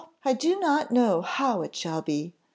[0.25, 2.33] I do not know how it will be!"